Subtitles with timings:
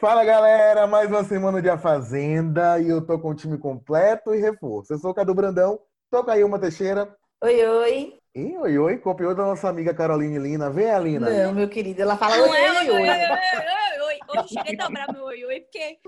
[0.00, 4.34] Fala galera, mais uma semana de A Fazenda e eu tô com o time completo
[4.34, 4.94] e reforço.
[4.94, 5.78] Eu sou o Cadu Brandão,
[6.10, 7.14] tô com a Ilma Teixeira.
[7.44, 8.14] Oi, oi.
[8.34, 10.70] E oi, oi, copiou da nossa amiga Caroline Lina.
[10.70, 11.28] Vem, Alina.
[11.28, 13.08] Não, meu querido, ela fala oi, oi, oi, oi, oi.
[13.10, 15.98] oi, oi, cheguei a dobrar meu oi, oi, porque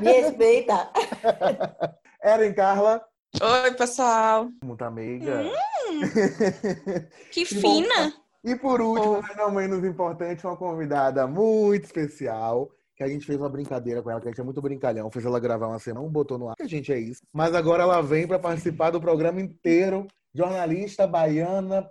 [0.00, 0.90] Me respeita.
[2.24, 3.00] Eren Carla.
[3.38, 4.50] Oi, pessoal.
[4.64, 5.44] Muito amiga.
[7.30, 8.12] que Que fina.
[8.42, 12.70] E por último, mas não menos importante, uma convidada muito especial.
[12.96, 15.10] Que a gente fez uma brincadeira com ela, que a gente é muito brincalhão.
[15.10, 17.22] Fez ela gravar uma cena, não botou no ar, que a gente é isso.
[17.32, 20.06] Mas agora ela vem para participar do programa inteiro.
[20.32, 21.90] Jornalista baiana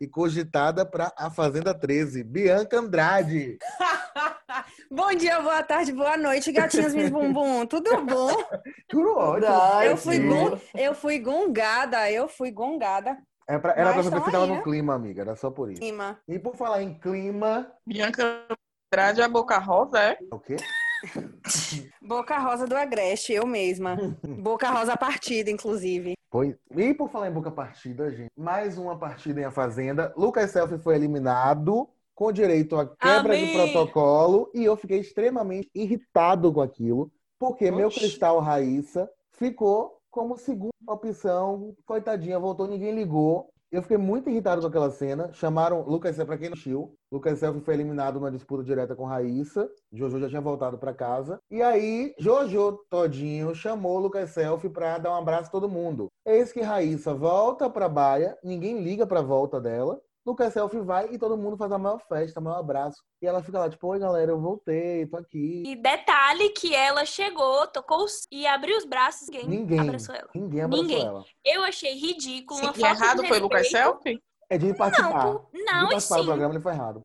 [0.00, 3.56] e cogitada para A Fazenda 13, Bianca Andrade.
[4.90, 7.66] Bom dia, boa tarde, boa noite, gatinhas minhas bumbum.
[7.66, 8.28] Tudo bom?
[8.88, 9.82] Tudo ótimo.
[9.82, 10.28] Eu fui, sim.
[10.28, 13.16] gun, eu fui gungada, eu fui gungada.
[13.48, 14.62] É pra, era pra saber se tava no né?
[14.62, 15.22] clima, amiga.
[15.22, 15.82] Era só por isso.
[15.82, 16.18] Cima.
[16.28, 17.70] E por falar em clima.
[17.86, 18.46] Bianca
[18.92, 20.18] Andrade, a Boca Rosa, é?
[20.30, 20.56] O quê?
[22.08, 23.94] Boca Rosa do Agreste, eu mesma.
[24.40, 26.14] Boca Rosa partida, inclusive.
[26.30, 26.56] Pois.
[26.74, 30.10] E por falar em boca partida, gente, mais uma partida em A Fazenda.
[30.16, 33.52] Lucas Selfie foi eliminado com direito à quebra de Amém.
[33.52, 38.00] protocolo e eu fiquei extremamente irritado com aquilo, porque meu Oxi.
[38.00, 41.74] cristal Raíssa ficou como segunda opção.
[41.84, 43.50] Coitadinha, voltou, ninguém ligou.
[43.70, 45.30] Eu fiquei muito irritado com aquela cena.
[45.34, 49.04] Chamaram Lucas Selfie, pra quem não assistiu, Lucas Selfie foi eliminado numa disputa direta com
[49.06, 49.68] Raíssa.
[49.92, 51.40] Jojo já tinha voltado pra casa.
[51.50, 56.08] E aí, Jojo Todinho chamou Lucas Selfie pra dar um abraço a todo mundo.
[56.26, 59.98] Eis que Raíssa volta pra baia, ninguém liga pra volta dela.
[60.26, 63.02] Lucas Selfie vai e todo mundo faz a maior festa, o maior abraço.
[63.22, 65.62] E ela fica lá, tipo, oi galera, eu voltei, tô aqui.
[65.66, 70.28] E detalhe que ela chegou, tocou os- e abriu os braços, ninguém, Ninguém, abraçou ela.
[70.34, 71.06] ninguém abraçou Ninguém.
[71.06, 71.24] ela.
[71.42, 73.70] Eu achei ridículo, uma Se falta errado foi Lucas.
[73.70, 74.22] Selfie?
[74.50, 75.24] É de participar.
[75.24, 76.26] Não, por- de não, e participar do sim.
[76.28, 77.02] programa, ele foi errado.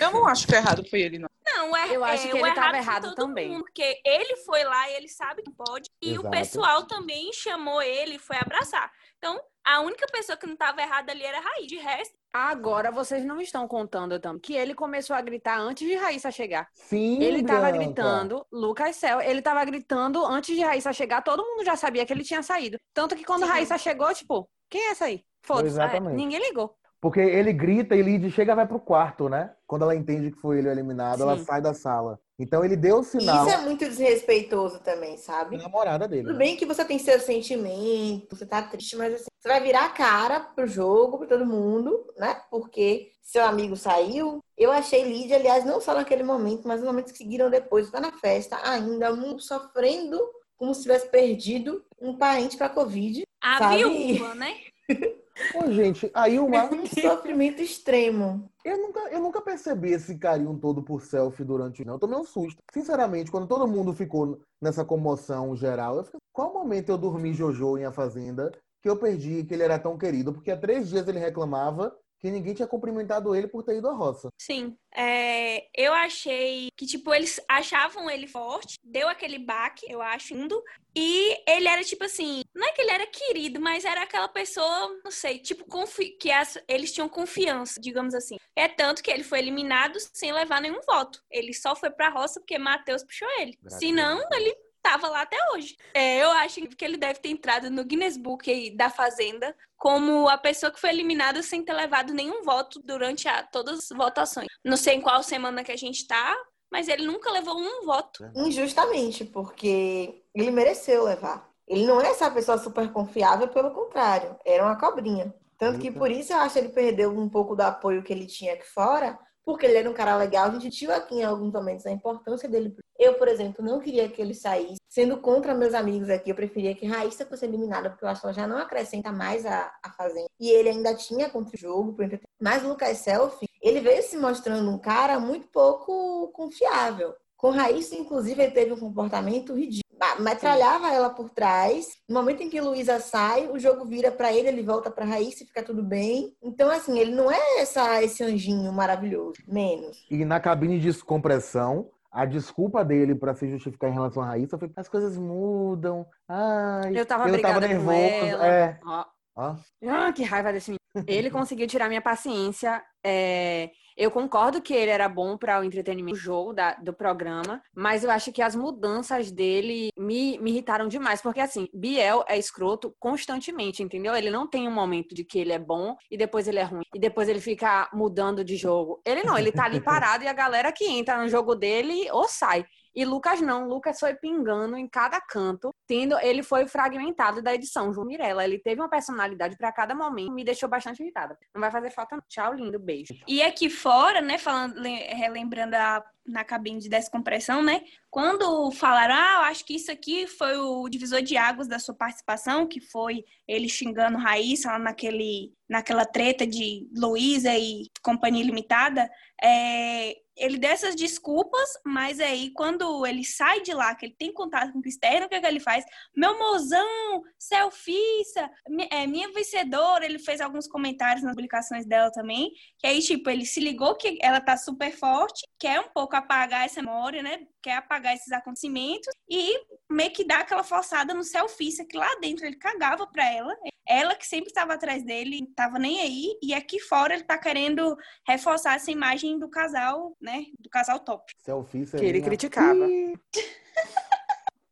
[0.00, 1.28] Eu não acho que errado foi ele, não.
[1.44, 3.50] Não, é, Eu acho é, que ele tava foi errado todo também.
[3.50, 5.88] mundo, porque ele foi lá e ele sabe que pode.
[6.02, 6.26] E Exato.
[6.26, 8.90] o pessoal também chamou ele e foi abraçar.
[9.18, 11.66] Então, a única pessoa que não tava errada ali era a Raiz.
[11.66, 15.94] De resto, Agora vocês não estão contando também que ele começou a gritar antes de
[15.94, 16.66] Raíssa chegar.
[16.72, 17.78] Sim, Ele tava Bianca.
[17.78, 22.12] gritando, Lucas Cel, ele tava gritando antes de Raíssa chegar, todo mundo já sabia que
[22.12, 22.78] ele tinha saído.
[22.94, 23.50] Tanto que quando Sim.
[23.50, 25.22] Raíssa chegou, tipo, quem é essa aí?
[25.42, 25.66] Foda-se.
[25.74, 26.14] Exatamente.
[26.14, 26.74] É, ninguém ligou.
[27.02, 29.50] Porque ele grita e Lid chega e vai pro quarto, né?
[29.66, 31.44] Quando ela entende que foi ele eliminado, ela Sim.
[31.44, 32.20] sai da sala.
[32.38, 35.56] Então ele deu o sinal Isso é muito desrespeitoso também, sabe?
[35.56, 36.22] namorada dele.
[36.22, 36.38] Tudo né?
[36.38, 39.90] bem que você tem seus sentimentos, você tá triste, mas assim, você vai virar a
[39.90, 42.40] cara pro jogo, pra todo mundo, né?
[42.48, 44.38] Porque seu amigo saiu.
[44.56, 47.98] Eu achei Lídia, aliás, não só naquele momento, mas nos momentos que seguiram depois, tá
[47.98, 50.20] na festa, ainda um sofrendo
[50.56, 53.24] como se tivesse perdido um parente pra Covid.
[53.42, 53.82] a Sabe?
[53.82, 54.54] viúva, né?
[55.50, 56.64] Pô, gente, aí uma.
[56.64, 58.48] Um sofrimento extremo.
[58.64, 61.86] Eu nunca, eu nunca percebi esse carinho todo por selfie durante o.
[61.86, 62.62] Não, eu tomei um susto.
[62.72, 66.20] Sinceramente, quando todo mundo ficou nessa comoção geral, eu fiquei.
[66.32, 69.98] Qual momento eu dormi Jojo em A Fazenda que eu perdi que ele era tão
[69.98, 70.32] querido?
[70.32, 73.92] Porque há três dias ele reclamava que ninguém tinha cumprimentado ele por ter ido à
[73.92, 74.28] roça.
[74.40, 74.76] Sim.
[74.94, 80.62] É, eu achei que, tipo, eles achavam ele forte, deu aquele baque, eu acho, indo.
[80.94, 85.00] E ele era, tipo assim, não é que ele era querido, mas era aquela pessoa,
[85.02, 88.36] não sei, tipo, confi- que as- eles tinham confiança, digamos assim.
[88.54, 91.20] É tanto que ele foi eliminado sem levar nenhum voto.
[91.30, 93.58] Ele só foi pra roça porque Matheus puxou ele.
[93.60, 95.76] Graças Se não, ele tava lá até hoje.
[95.94, 100.28] É, eu acho que ele deve ter entrado no Guinness Book aí da Fazenda como
[100.28, 104.46] a pessoa que foi eliminada sem ter levado nenhum voto durante a- todas as votações.
[104.64, 106.36] Não sei em qual semana que a gente tá,
[106.70, 108.24] mas ele nunca levou um voto.
[108.36, 111.50] Injustamente, porque ele mereceu levar.
[111.66, 115.34] Ele não é essa pessoa super confiável, pelo contrário, era uma cobrinha.
[115.58, 118.26] Tanto que por isso eu acho que ele perdeu um pouco do apoio que ele
[118.26, 120.50] tinha aqui fora, porque ele era um cara legal.
[120.50, 122.74] A gente viu aqui em alguns momentos a importância dele.
[122.98, 124.80] Eu, por exemplo, não queria que ele saísse.
[124.88, 128.26] Sendo contra meus amigos aqui, eu preferia que Raíssa fosse eliminada, porque eu acho que
[128.26, 130.28] ela já não acrescenta mais a, a fazenda.
[130.38, 131.96] E ele ainda tinha contra o jogo,
[132.40, 137.14] mas o Lucas Selfie, ele veio se mostrando um cara muito pouco confiável.
[137.36, 139.81] Com Raíssa, inclusive, ele teve um comportamento ridículo.
[140.18, 141.86] Metralhava ela por trás.
[142.08, 145.42] No momento em que Luísa sai, o jogo vira pra ele, ele volta pra Raíssa
[145.42, 146.34] e fica tudo bem.
[146.42, 149.34] Então, assim, ele não é essa, esse anjinho maravilhoso.
[149.46, 150.04] Menos.
[150.10, 154.58] E na cabine de descompressão, a desculpa dele pra se justificar em relação a Raíssa
[154.58, 156.06] foi as coisas mudam.
[156.28, 157.96] Ai, Eu tava eu tava brigada com nervoso.
[158.26, 158.46] ela.
[158.46, 158.80] É.
[158.84, 159.04] Ó.
[159.34, 159.56] Ó.
[159.88, 161.06] Ah, que raiva desse menino.
[161.08, 166.16] Ele conseguiu tirar minha paciência É, eu concordo que ele era bom para o entretenimento
[166.16, 170.88] do jogo, da, do programa, mas eu acho que as mudanças dele me, me irritaram
[170.88, 174.14] demais, porque assim, Biel é escroto constantemente, entendeu?
[174.14, 176.84] Ele não tem um momento de que ele é bom e depois ele é ruim,
[176.94, 179.00] e depois ele fica mudando de jogo.
[179.04, 182.28] Ele não, ele tá ali parado e a galera que entra no jogo dele ou
[182.28, 182.64] sai.
[182.94, 187.92] E Lucas não, Lucas foi pingando em cada canto, tendo ele foi fragmentado da edição.
[187.92, 191.36] João Mirella, ele teve uma personalidade para cada momento, me deixou bastante irritada.
[191.54, 192.22] Não vai fazer falta não.
[192.28, 193.14] Tchau, lindo, beijo.
[193.26, 197.82] E aqui fora, né, falando, relembrando a, na cabine de descompressão, né?
[198.12, 201.94] Quando falaram, ah, eu acho que isso aqui foi o divisor de águas da sua
[201.94, 209.10] participação, que foi ele xingando Raíssa lá naquele, naquela treta de Luísa e Companhia Limitada,
[209.42, 214.32] é, ele deu essas desculpas, mas aí quando ele sai de lá, que ele tem
[214.32, 215.84] contato com o externo, o que, é que ele faz?
[216.16, 218.50] Meu mozão, selfissa,
[218.90, 223.44] é, minha vencedora, ele fez alguns comentários nas publicações dela também, que aí, tipo, ele
[223.44, 227.46] se ligou que ela tá super forte, quer um pouco apagar essa memória, né?
[227.62, 229.58] Quer apagar esses acontecimentos e
[229.90, 233.54] meio que dá aquela forçada no selfissa, que lá dentro ele cagava pra ela,
[233.86, 237.96] ela que sempre estava atrás dele, tava nem aí, e aqui fora ele tá querendo
[238.26, 240.44] reforçar essa imagem do casal, né?
[240.58, 241.32] Do casal top.
[241.44, 242.86] Selfie, Que ele criticava.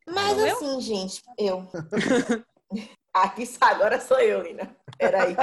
[0.07, 0.57] Mas Não eu?
[0.57, 1.69] assim, gente, eu.
[3.13, 4.77] Aqui está, agora sou eu, Lina.
[4.97, 5.35] Peraí.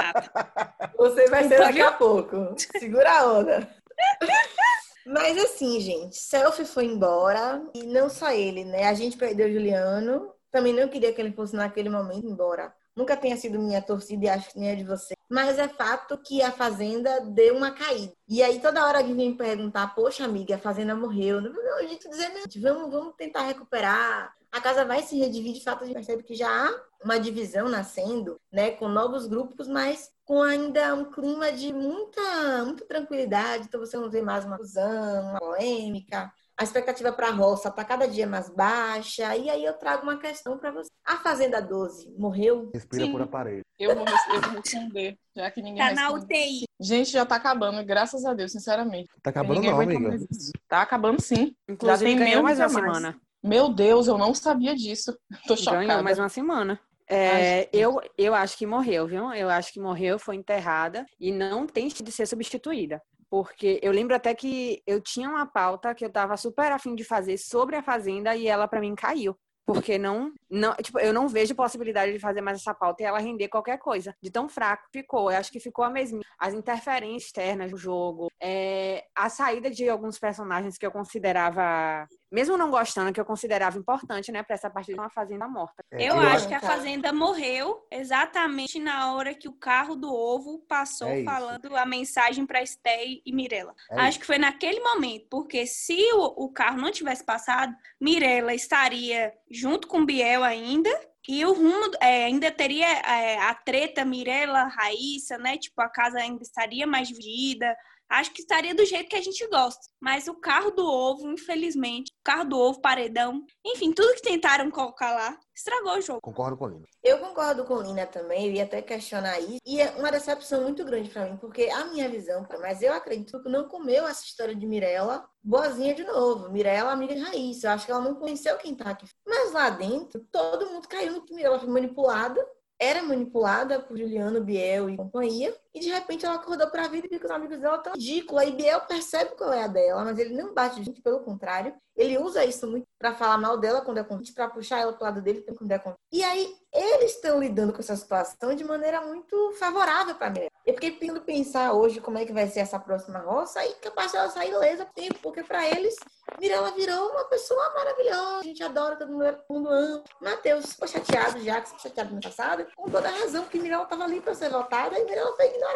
[0.96, 2.54] Você vai ser daqui a pouco.
[2.78, 3.76] Segura a onda.
[5.10, 8.84] Mas assim, gente, Selfie foi embora e não só ele, né?
[8.84, 10.34] A gente perdeu o Juliano.
[10.50, 12.74] Também não queria que ele fosse naquele momento embora.
[12.94, 15.14] Nunca tenha sido minha torcida e acho que nem é de você.
[15.28, 18.12] Mas é fato que a Fazenda deu uma caída.
[18.26, 21.40] E aí toda hora alguém vem perguntar, poxa, amiga, a Fazenda morreu.
[21.40, 24.32] Não, não, a gente dizer, vamos, vamos tentar recuperar.
[24.50, 27.68] A casa vai se redividir, de fato a gente percebe que já há uma divisão
[27.68, 33.66] nascendo, né, com novos grupos, mas com ainda um clima de muita, muita tranquilidade.
[33.66, 36.32] Então você não vê mais uma fusão, uma polêmica.
[36.58, 39.36] A expectativa para a roça está cada dia mais baixa.
[39.36, 40.88] E aí eu trago uma questão para você.
[41.06, 42.68] A Fazenda 12 morreu?
[42.74, 43.12] Respira Sim.
[43.12, 43.62] por aparelho.
[43.78, 46.10] Eu vou, eu vou responder, já que ninguém Tá na.
[46.10, 46.64] UTI.
[46.80, 49.08] Gente, já tá acabando, graças a Deus, sinceramente.
[49.22, 50.26] Tá acabando Ninguém não, amiga.
[50.68, 51.54] Tá acabando sim.
[51.68, 52.96] Inclusive, tem ganhou menos mais uma mais.
[52.96, 53.20] semana.
[53.40, 55.16] Meu Deus, eu não sabia disso.
[55.46, 55.86] Tô chocada.
[55.86, 56.80] Ganhou mais uma semana.
[57.10, 59.32] É, eu, eu acho que morreu, viu?
[59.32, 63.00] Eu acho que morreu, foi enterrada e não tem de ser substituída.
[63.30, 67.04] Porque eu lembro até que eu tinha uma pauta que eu tava super afim de
[67.04, 69.36] fazer sobre a Fazenda e ela pra mim caiu.
[69.68, 73.18] Porque não, não, tipo, eu não vejo possibilidade de fazer mais essa pauta e ela
[73.18, 74.14] render qualquer coisa.
[74.22, 75.30] De tão fraco ficou.
[75.30, 76.22] Eu acho que ficou a mesma.
[76.38, 82.56] As interferências externas do jogo, é, a saída de alguns personagens que eu considerava, mesmo
[82.56, 85.82] não gostando, que eu considerava importante, né, pra essa partida de uma fazenda morta.
[85.92, 90.12] É, Eu eu acho que a Fazenda morreu exatamente na hora que o carro do
[90.12, 93.74] ovo passou É falando a mensagem para Esté e Mirella.
[93.90, 94.20] É acho isso.
[94.20, 99.86] que foi naquele momento, porque se o, o carro não tivesse passado, Mirella estaria junto
[99.88, 100.90] com Biel ainda.
[101.28, 105.58] E o rumo é, ainda teria é, a treta Mirella, Raíssa, né?
[105.58, 107.76] Tipo, a casa ainda estaria mais dividida.
[108.10, 109.80] Acho que estaria do jeito que a gente gosta.
[110.00, 114.70] Mas o carro do ovo, infelizmente, o carro do ovo, paredão, enfim, tudo que tentaram
[114.70, 116.20] colocar lá, estragou o jogo.
[116.20, 116.84] Concordo com o Lino.
[117.02, 119.58] Eu concordo com Lina também, eu ia até questionar isso.
[119.66, 123.42] E é uma decepção muito grande pra mim, porque a minha visão, mas eu acredito
[123.42, 126.50] que não comeu essa história de Mirella boazinha de novo.
[126.50, 127.66] Mirella, amiga de Raíssa.
[127.66, 129.06] Eu acho que ela não conheceu quem tá aqui.
[129.26, 132.44] Mas lá dentro, todo mundo caiu no que Mirella foi manipulada.
[132.80, 135.56] Era manipulada por Juliano, Biel e companhia.
[135.74, 138.42] E de repente ela acordou pra vida e viu que os amigos dela tão ridículos.
[138.42, 141.74] Aí Biel percebe qual é a dela, mas ele não bate de gente, pelo contrário.
[141.96, 145.04] Ele usa isso muito pra falar mal dela quando é convite, pra puxar ela pro
[145.04, 146.00] lado dele quando é convite.
[146.12, 150.50] E aí eles estão lidando com essa situação de maneira muito favorável pra Mirella.
[150.64, 154.12] Eu fiquei tentando pensar hoje como é que vai ser essa próxima roça e capaz
[154.12, 155.96] dela sair ilesa tempo, porque pra eles
[156.38, 158.40] Mirella virou uma pessoa maravilhosa.
[158.40, 160.04] A gente adora, todo mundo, todo mundo ama.
[160.20, 163.84] Matheus ficou chateado já, que ficou chateado no passado, com toda a razão, porque Mirella
[163.84, 165.67] estava ali para ser votada e Mirella foi ignorada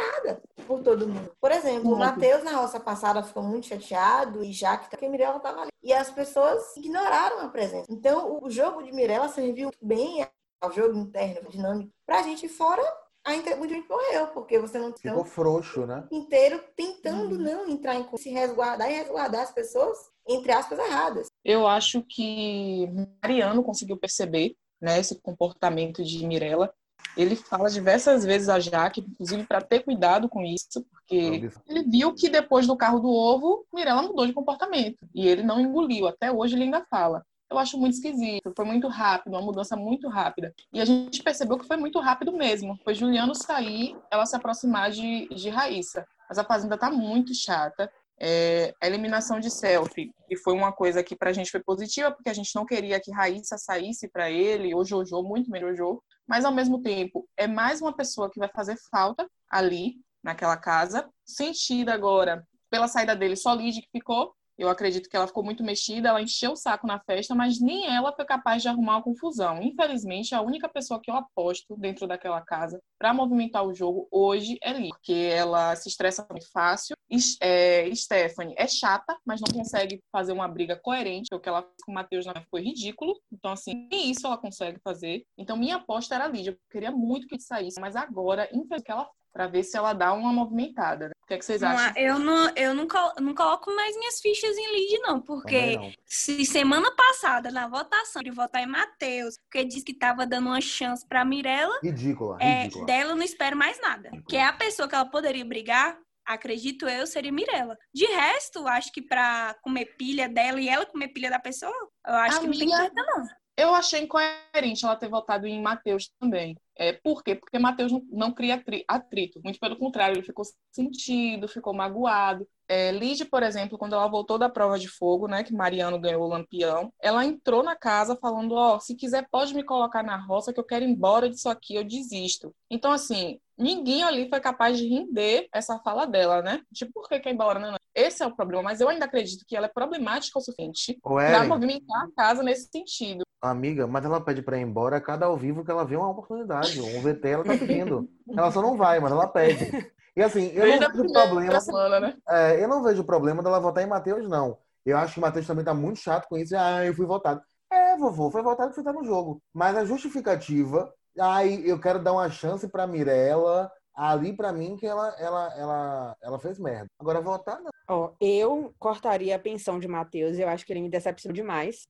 [0.67, 1.31] por todo mundo.
[1.41, 1.99] Por exemplo, o Uhum.
[1.99, 5.71] Matheus na roça passada ficou muito chateado e já que porque Mirella estava ali.
[5.83, 7.87] E as pessoas ignoraram a presença.
[7.91, 10.27] Então, o jogo de Mirella serviu bem
[10.61, 12.83] ao jogo interno, dinâmico, pra gente fora.
[13.25, 13.57] A inter...
[13.57, 16.05] Muita gente morreu, porque você não Ficou frouxo, né?
[16.11, 19.97] inteiro tentando não entrar em se resguardar e resguardar as pessoas,
[20.29, 21.29] entre aspas, erradas.
[21.45, 22.89] Eu acho que
[23.23, 26.75] Mariano conseguiu perceber né, esse comportamento de Mirella.
[27.16, 32.14] Ele fala diversas vezes a Jaque, inclusive para ter cuidado com isso, porque ele viu
[32.14, 36.07] que depois do carro do ovo, Mirella mudou de comportamento e ele não engoliu.
[36.07, 37.23] Até hoje ele ainda fala.
[37.50, 40.54] Eu acho muito esquisito, foi muito rápido, uma mudança muito rápida.
[40.73, 42.78] E a gente percebeu que foi muito rápido mesmo.
[42.83, 46.07] Foi Juliano sair, ela se aproximar de, de Raíssa.
[46.26, 47.92] mas a Fazenda tá muito chata.
[48.19, 52.31] É, a eliminação de selfie, que foi uma coisa que pra gente foi positiva, porque
[52.31, 56.00] a gente não queria que Raíssa saísse para ele, ou Jojo, muito melhor Jojo,
[56.33, 61.07] mas ao mesmo tempo é mais uma pessoa que vai fazer falta ali, naquela casa,
[61.27, 65.62] sentida agora pela saída dele, só Lid que ficou, eu acredito que ela ficou muito
[65.62, 69.02] mexida, ela encheu o saco na festa, mas nem ela foi capaz de arrumar uma
[69.02, 69.62] confusão.
[69.62, 74.59] Infelizmente, a única pessoa que eu aposto dentro daquela casa para movimentar o jogo hoje
[74.62, 76.97] é Lee, porque ela se estressa muito fácil.
[77.40, 81.35] É, Stephanie é chata, mas não consegue fazer uma briga coerente.
[81.35, 83.21] O que ela fez com o Matheus foi ridículo.
[83.32, 85.25] Então, assim, nem isso ela consegue fazer.
[85.37, 86.52] Então, minha aposta era a Lídia.
[86.52, 90.33] Eu queria muito que saísse, mas agora, infelizmente, ela para ver se ela dá uma
[90.33, 91.09] movimentada.
[91.09, 91.15] Né?
[91.23, 91.93] O que, é que vocês acham?
[91.97, 92.87] Eu não, eu não,
[93.21, 95.93] não coloco mais minhas fichas em lead, não, porque não.
[96.05, 100.61] se semana passada, na votação, de votar em Matheus, porque disse que estava dando uma
[100.61, 102.87] chance para Mirella, ridícula, é, ridícula.
[102.87, 104.11] dela eu não espero mais nada.
[104.29, 107.79] Que é a pessoa que ela poderia brigar, acredito eu, seria Mirella.
[107.95, 111.73] De resto, acho que para comer pilha dela e ela comer pilha da pessoa,
[112.07, 113.42] eu acho que não tem treta, não.
[113.56, 116.56] Eu achei incoerente ela ter votado em Matheus também.
[116.76, 117.35] É, por quê?
[117.35, 119.40] Porque Matheus não, não cria atrito.
[119.44, 122.49] Muito pelo contrário, ele ficou sentido, ficou magoado.
[122.73, 126.23] É, Lide, por exemplo, quando ela voltou da prova de fogo, né, que Mariano ganhou
[126.23, 130.17] o lampião, ela entrou na casa falando: Ó, oh, se quiser pode me colocar na
[130.17, 132.55] roça, que eu quero ir embora disso aqui, eu desisto.
[132.71, 136.62] Então, assim, ninguém ali foi capaz de render essa fala dela, né?
[136.71, 137.76] De por que quer ir embora, né?
[137.95, 141.45] Esse é o problema, mas eu ainda acredito que ela é problemática o suficiente para
[141.45, 143.23] movimentar a casa nesse sentido.
[143.43, 146.09] Amiga, mas ela pede para ir embora a cada ao vivo que ela vê uma
[146.09, 146.81] oportunidade.
[146.81, 148.09] Um VT ela tá pedindo.
[148.35, 149.93] ela só não vai, mas ela pede.
[150.16, 151.61] E assim, eu não vejo problema.
[151.61, 152.14] Semana, né?
[152.28, 154.59] é, eu não vejo problema dela votar em Matheus, não.
[154.85, 156.54] Eu acho que o Matheus também tá muito chato com isso.
[156.57, 157.40] Ah, eu fui votado.
[157.73, 159.42] É, vovô, foi votado que você tá no jogo.
[159.54, 164.87] Mas a justificativa, aí eu quero dar uma chance pra Mirella ali para mim que
[164.87, 166.87] ela, ela, ela, ela fez merda.
[166.99, 167.71] Agora votar não.
[167.88, 171.87] Ó, eu cortaria a pensão de Matheus, eu acho que ele me decepcionou demais.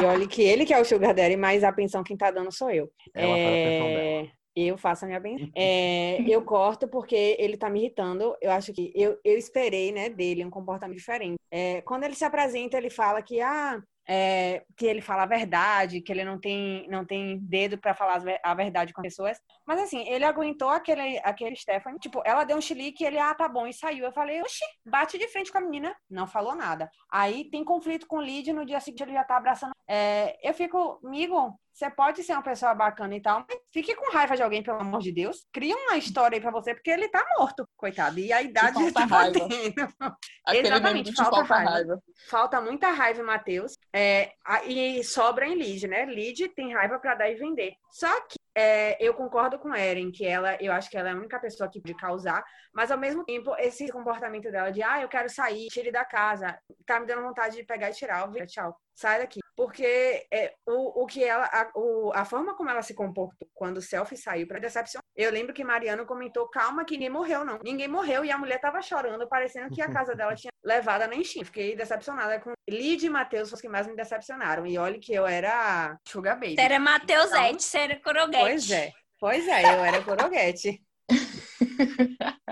[0.00, 2.52] e olha que ele que é o sugar daddy, mas a pensão quem tá dando
[2.52, 2.90] sou eu.
[3.14, 4.30] Ela é...
[4.54, 5.50] Eu faço a minha bem.
[5.56, 8.36] É, eu corto porque ele tá me irritando.
[8.40, 11.38] Eu acho que eu, eu esperei, né, dele um comportamento diferente.
[11.50, 16.00] É, quando ele se apresenta, ele fala que, ah, é, que ele fala a verdade,
[16.00, 19.38] que ele não tem, não tem dedo para falar a verdade com as pessoas.
[19.66, 21.98] Mas assim, ele aguentou aquele, aquele Stephanie.
[21.98, 24.04] Tipo, ela deu um chilique e ele, ah, tá bom, e saiu.
[24.04, 25.94] Eu falei, oxi, bate de frente com a menina.
[26.10, 26.90] Não falou nada.
[27.10, 29.72] Aí tem conflito com o Lid, no dia seguinte ele já tá abraçando.
[29.88, 34.12] É, eu fico, amigo, você pode ser uma pessoa bacana e tal, mas fique com
[34.12, 35.46] raiva de alguém, pelo amor de Deus.
[35.52, 38.18] Cria uma história aí pra você, porque ele tá morto, coitado.
[38.18, 39.38] E a idade já tá raiva.
[40.52, 41.70] Exatamente, falta, falta raiva.
[41.70, 42.02] raiva.
[42.28, 43.76] Falta muita raiva, Matheus.
[43.92, 44.32] É,
[44.66, 46.04] e sobra em Lid, né?
[46.04, 47.72] Lid tem raiva para dar e vender.
[47.90, 51.16] Só que é, eu concordo com Eren, que ela, eu acho que ela é a
[51.16, 55.08] única pessoa que pode causar, mas ao mesmo tempo, esse comportamento dela de, ah, eu
[55.08, 59.20] quero sair, tire da casa, tá me dando vontade de pegar e tirar, tchau, sai
[59.20, 59.41] daqui.
[59.56, 63.78] Porque é, o, o que ela, a, o, a forma como ela se comportou quando
[63.78, 67.58] o selfie saiu para decepção, eu lembro que Mariano comentou, calma que ninguém morreu, não.
[67.62, 71.06] Ninguém morreu e a mulher tava chorando, parecendo que a casa dela tinha levado a
[71.06, 74.66] nem Fiquei decepcionada com Lid e Matheus, os que mais me decepcionaram.
[74.66, 76.56] E olha que eu era Sugar Baby.
[76.58, 78.44] Era Matheus então, você era Coroguete.
[78.44, 80.82] Pois é, pois é, eu era Coroguete.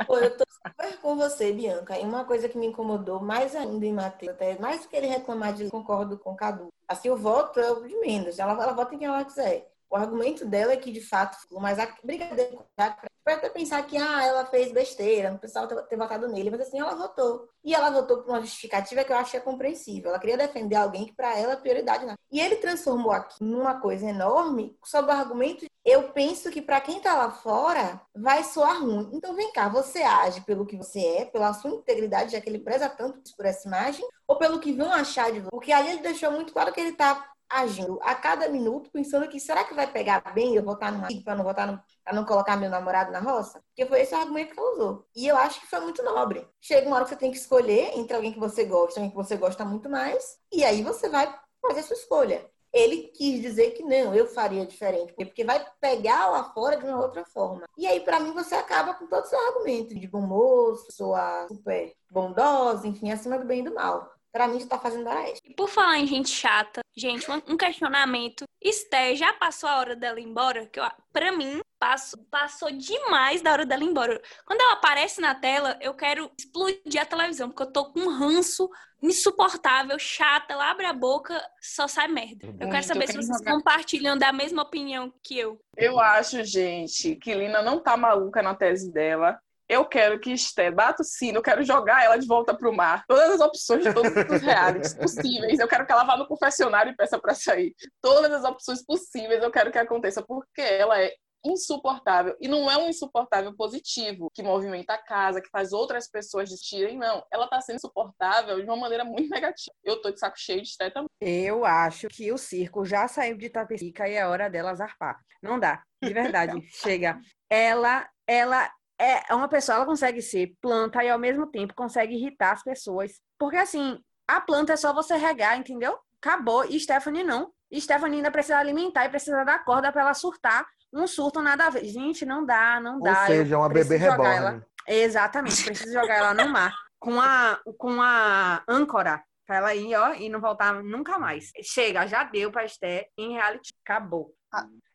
[0.07, 1.99] Pô, eu tô super com você, Bianca.
[1.99, 5.55] E uma coisa que me incomodou mais ainda em Matheus, até mais que ele reclamar
[5.55, 6.69] de concordo com o Cadu.
[6.89, 8.39] Assim, o voto o de menos.
[8.39, 9.70] Ela, ela vota em quem ela quiser.
[9.91, 14.25] O argumento dela é que, de fato, mas a brigadeira pode até pensar que ah,
[14.25, 17.49] ela fez besteira, não precisava ter, ter, votado nele, mas assim, ela votou.
[17.65, 20.11] E ela votou por uma justificativa que eu achei compreensível.
[20.11, 22.07] Ela queria defender alguém que para ela é prioridade.
[22.07, 22.15] Não.
[22.31, 26.99] E ele transformou aqui numa coisa enorme sob o argumento eu penso que para quem
[26.99, 29.11] está lá fora vai soar ruim.
[29.13, 32.59] Então vem cá, você age pelo que você é, pela sua integridade, já que ele
[32.59, 35.51] preza tanto por essa imagem, ou pelo que vão achar de você?
[35.51, 39.41] Porque ali ele deixou muito claro que ele está agindo a cada minuto, pensando que
[39.41, 42.57] será que vai pegar bem eu votar numa para não votar no, para não colocar
[42.57, 43.61] meu namorado na roça?
[43.69, 45.07] Porque foi esse o argumento que ela usou.
[45.15, 46.47] E eu acho que foi muito nobre.
[46.61, 49.17] Chega uma hora que você tem que escolher entre alguém que você gosta, alguém que
[49.17, 52.49] você gosta muito mais, e aí você vai fazer a sua escolha.
[52.73, 57.01] Ele quis dizer que não, eu faria diferente, porque vai pegar lá fora de uma
[57.01, 57.67] outra forma.
[57.77, 61.93] E aí, para mim, você acaba com todos os argumentos de bom moço, pessoa super
[62.11, 64.09] bondosa, enfim, acima do bem e do mal.
[64.33, 65.51] Pra mim, está fazendo hora extra.
[65.51, 68.45] E por falar em gente chata, gente, um questionamento.
[68.61, 70.67] Esté, já passou a hora dela ir embora?
[70.67, 74.23] Que eu, pra mim, passou, passou demais da hora dela ir embora.
[74.47, 78.09] Quando ela aparece na tela, eu quero explodir a televisão, porque eu tô com um
[78.09, 78.71] ranço
[79.03, 80.53] insuportável, chata.
[80.55, 82.47] Ela abre a boca, só sai merda.
[82.61, 83.53] Eu quero saber eu se vocês jogar...
[83.53, 85.61] compartilham da mesma opinião que eu.
[85.77, 90.69] Eu acho, gente, que Lina não tá maluca na tese dela eu quero que Esté
[90.69, 93.05] bata o sino, eu quero jogar ela de volta pro mar.
[93.07, 95.61] Todas as opções de todos os realities possíveis.
[95.61, 97.73] Eu quero que ela vá no confessionário e peça para sair.
[98.03, 102.37] Todas as opções possíveis eu quero que aconteça, porque ela é insuportável.
[102.41, 106.99] E não é um insuportável positivo, que movimenta a casa, que faz outras pessoas desistirem,
[106.99, 107.25] não.
[107.33, 109.73] Ela tá sendo insuportável de uma maneira muito negativa.
[109.85, 111.09] Eu tô de saco cheio de Esté também.
[111.23, 115.17] Eu acho que o circo já saiu de Tapecica e é hora dela zarpar.
[115.41, 116.61] Não dá, de verdade.
[116.75, 117.21] Chega.
[117.49, 118.71] Ela, ela
[119.01, 123.13] é uma pessoa, ela consegue ser planta e ao mesmo tempo consegue irritar as pessoas.
[123.39, 125.99] Porque assim, a planta é só você regar, entendeu?
[126.23, 126.65] Acabou.
[126.65, 127.51] E Stephanie não.
[127.71, 131.67] E Stephanie ainda precisa alimentar e precisa dar corda para ela surtar um surto nada
[131.67, 131.85] a ver.
[131.85, 133.21] Gente, não dá, não dá.
[133.21, 134.37] Ou seja, uma bebê reborn.
[134.37, 134.67] Ela...
[134.87, 136.75] Exatamente, preciso jogar ela no mar.
[136.99, 141.51] Com a, com a âncora, pra ela ir, ó, e não voltar nunca mais.
[141.63, 143.73] Chega, já deu pra Esté em reality.
[143.85, 144.35] Acabou.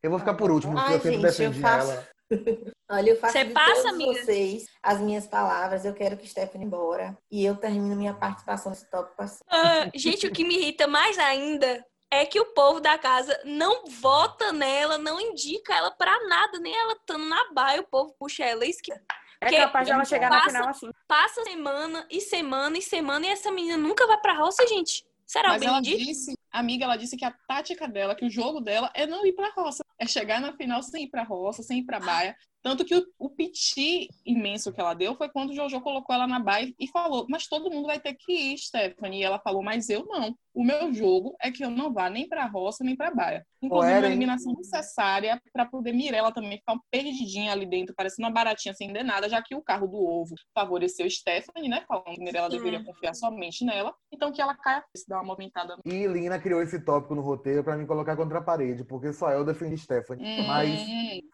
[0.04, 1.92] Eu vou ficar por último, porque Ai, eu sempre gente, defendi eu faço...
[1.92, 2.08] ela.
[2.90, 4.24] Olha, eu faço Você de passa, todos amiga?
[4.24, 5.86] vocês as minhas palavras.
[5.86, 7.18] Eu quero que Stephanie embora.
[7.32, 9.44] E eu termino minha participação nesse tópico assim.
[9.50, 13.86] Ah, gente, o que me irrita mais ainda é que o povo da casa não
[13.88, 18.46] vota nela, não indica ela pra nada, nem ela estando na baia, o povo puxa
[18.46, 19.04] ela esquerda.
[19.42, 20.90] É capaz de ela chegar passa, na final assim.
[21.08, 25.06] Passa semana e semana e semana e essa menina nunca vai pra roça, gente.
[25.26, 28.92] Será Mas ela disse, amiga, ela disse que a tática dela, que o jogo dela
[28.94, 29.84] é não ir pra roça.
[29.98, 32.38] É chegar na final sem ir pra roça, sem ir pra baia.
[32.66, 36.26] Tanto que o, o piti imenso que ela deu foi quando o Jojo colocou ela
[36.26, 39.20] na baia e falou: Mas todo mundo vai ter que ir, Stephanie.
[39.20, 40.36] E ela falou: Mas eu não.
[40.52, 43.46] O meu jogo é que eu não vá nem pra roça nem pra baia.
[43.62, 48.74] Inclusive, uma eliminação necessária para poder Mirella também ficar perdidinha ali dentro, parecendo uma baratinha
[48.74, 51.84] sem nada, já que o carro do ovo favoreceu Stephanie, né?
[51.88, 53.94] Falando que Mirella deveria confiar somente nela.
[54.12, 55.78] Então que ela caia, se dá uma movimentada.
[55.86, 59.32] E Lina criou esse tópico no roteiro para me colocar contra a parede, porque só
[59.32, 60.26] eu defendi Stephanie.
[60.26, 60.80] Hum, Mas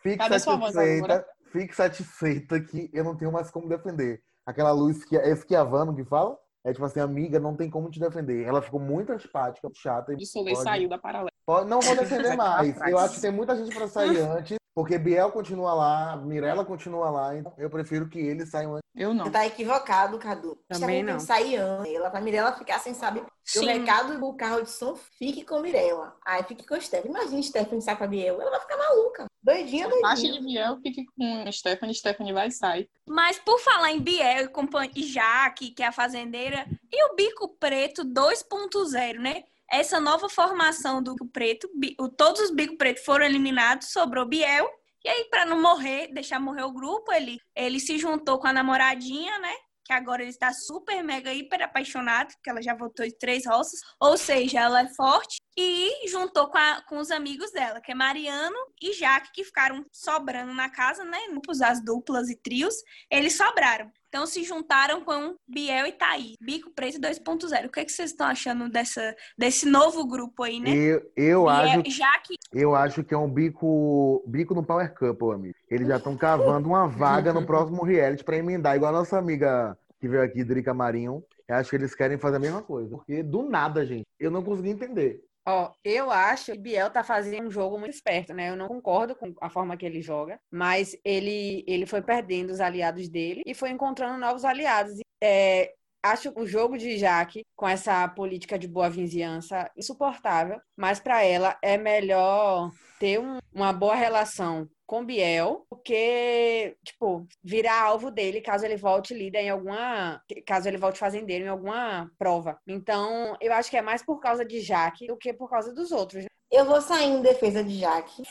[0.02, 1.21] fique satisfeita
[1.52, 4.22] fique satisfeita que eu não tenho mais como defender.
[4.46, 6.38] Aquela luz que é esquiavando que fala?
[6.64, 8.46] É tipo assim, amiga, não tem como te defender.
[8.46, 10.14] Ela ficou muito antipática, chata.
[10.14, 10.64] O Soleil pode...
[10.64, 11.32] saiu da paralela.
[11.46, 11.70] Pode...
[11.70, 12.80] Não vou defender mais.
[12.82, 17.10] Eu acho que tem muita gente para sair antes, porque Biel continua lá, Mirella continua
[17.10, 18.82] lá, então eu prefiro que eles saiam antes.
[18.96, 19.26] Eu não.
[19.26, 20.58] Você tá equivocado, Cadu.
[20.68, 21.14] Também não.
[21.14, 21.94] Tem que sair antes.
[21.94, 23.24] Ela, pra Mirella ficar sem saber.
[23.56, 26.14] O recado do carro de som, fique com Mirella.
[26.26, 27.16] Aí fique com Stephanie.
[27.16, 28.42] Imagina Stephanie sai com a Biel.
[28.42, 29.26] Ela vai ficar maluca.
[29.44, 30.12] Doidinha, doidinha.
[30.12, 31.96] Acho de Biel, fique com Stephanie.
[31.96, 32.90] Stephanie vai sair.
[33.08, 34.50] Mas por falar em Biel
[34.96, 39.44] e Jaque, que é a fazendeira, e o Bico Preto 2.0, né?
[39.72, 41.70] Essa nova formação do Preto,
[42.18, 44.70] todos os Bico Preto foram eliminados, sobrou Biel.
[45.04, 48.54] E aí, para não morrer, deixar morrer o grupo, ele, ele se juntou com a
[48.54, 49.54] namoradinha, né?
[49.92, 53.82] que agora ele está super, mega, hiper apaixonado, porque ela já voltou de três roças,
[54.00, 57.96] ou seja, ela é forte, e juntou com, a, com os amigos dela, que é
[57.96, 61.18] Mariano e Jaque, que ficaram sobrando na casa, né?
[61.30, 62.76] Grupos, as duplas e trios,
[63.10, 63.92] eles sobraram.
[64.12, 66.36] Então se juntaram com Biel e Thaís.
[66.42, 67.68] Bico Preto 2.0.
[67.68, 70.70] O que, é que vocês estão achando dessa, desse novo grupo aí, né?
[70.70, 72.36] Eu, eu acho, Jaque...
[72.52, 75.56] eu acho que é um bico, bico no Power Couple, amigo.
[75.70, 79.78] Eles já estão cavando uma vaga no próximo reality para emendar, igual a nossa amiga
[79.98, 81.24] que veio aqui, Drica Marinho.
[81.48, 82.90] Eu acho que eles querem fazer a mesma coisa.
[82.90, 85.24] Porque do nada, gente, eu não consegui entender.
[85.46, 88.50] Ó, eu acho que Biel tá fazendo um jogo muito esperto, né?
[88.50, 92.60] Eu não concordo com a forma que ele joga, mas ele, ele foi perdendo os
[92.60, 95.00] aliados dele e foi encontrando novos aliados.
[95.24, 95.74] É,
[96.04, 101.58] acho o jogo de Jaque com essa política de boa vizinhança insuportável, mas para ela
[101.62, 108.66] é melhor ter um, uma boa relação com Biel, porque, tipo, virar alvo dele caso
[108.66, 110.22] ele volte líder em alguma.
[110.46, 112.60] caso ele volte fazendeiro em alguma prova.
[112.68, 115.94] Então, eu acho que é mais por causa de Jaque do que por causa dos
[115.94, 116.24] outros.
[116.24, 116.30] Né?
[116.52, 118.22] Eu vou sair em defesa de Jaque.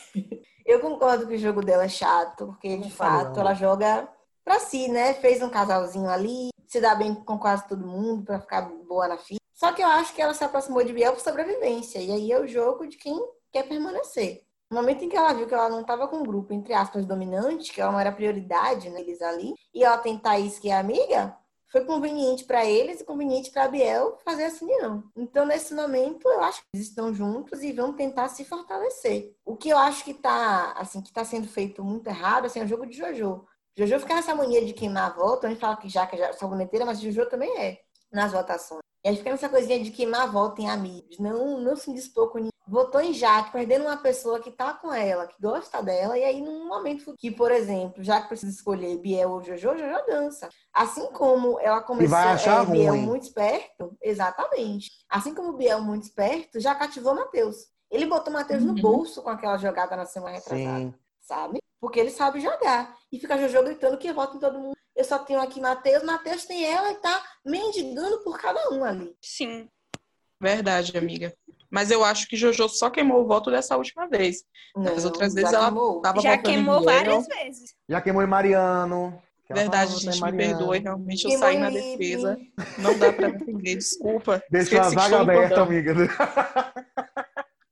[0.66, 4.06] Eu concordo que o jogo dela é chato, porque de fato ela joga
[4.44, 5.14] pra si, né?
[5.14, 9.16] Fez um casalzinho ali, se dá bem com quase todo mundo pra ficar boa na
[9.16, 9.40] fila.
[9.54, 11.98] Só que eu acho que ela se aproximou de Biel por sobrevivência.
[12.00, 13.18] E aí é o jogo de quem
[13.50, 14.42] quer permanecer.
[14.70, 17.04] No momento em que ela viu que ela não estava com um grupo, entre aspas,
[17.04, 20.78] dominante, que ela não era prioridade neles né, ali, e ela tem Thaís, que é
[20.78, 21.36] amiga,
[21.70, 25.02] foi conveniente para eles e conveniente para Biel fazer essa união.
[25.16, 29.34] Então, nesse momento, eu acho que eles estão juntos e vão tentar se fortalecer.
[29.44, 32.64] O que eu acho que está assim, que tá sendo feito muito errado, assim, é
[32.64, 33.44] o jogo de Jojo.
[33.76, 36.32] Jojo fica nessa mania de queimar a volta, a gente fala que já que é
[36.32, 37.80] saboneteira, mas Jojo também é
[38.12, 38.82] nas votações.
[39.04, 41.92] E a gente fica nessa coisinha de queimar a volta em amigos, não, não se
[41.92, 46.16] dispor com votou em Jaque, perdendo uma pessoa que tá com ela, que gosta dela,
[46.16, 50.48] e aí num momento que, por exemplo, Jaque precisa escolher Biel ou Jojo, Jojo dança.
[50.72, 54.88] Assim como ela começou a achar é, Biel muito esperto, exatamente.
[55.08, 57.56] Assim como Biel muito esperto, já cativou Matheus.
[57.90, 58.72] Ele botou Matheus uhum.
[58.72, 60.94] no bolso com aquela jogada na semana retrasada, Sim.
[61.20, 61.58] sabe?
[61.80, 62.96] Porque ele sabe jogar.
[63.10, 64.76] E fica Jojo gritando que vota em todo mundo.
[64.94, 69.16] Eu só tenho aqui Matheus, Matheus tem ela e tá mendigando por cada um ali.
[69.20, 69.68] Sim.
[70.40, 71.34] Verdade, amiga.
[71.70, 74.38] Mas eu acho que Jojo só queimou o voto dessa última vez.
[74.74, 76.00] Não, As outras vezes ela queimou.
[76.00, 77.74] tava Já queimou várias vezes.
[77.88, 79.20] Já queimou em Mariano.
[79.48, 80.58] Verdade, gente, me Mariano.
[80.58, 80.78] perdoe.
[80.78, 82.36] Realmente eu saí na defesa.
[82.78, 84.42] Não dá pra defender, desculpa.
[84.50, 85.94] Deixou a vaga aberta, amiga.